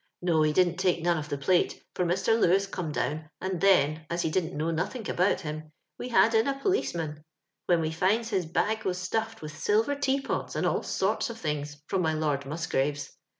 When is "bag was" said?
8.47-8.97